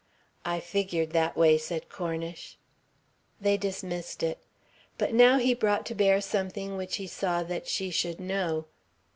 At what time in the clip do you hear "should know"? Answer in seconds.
7.91-8.65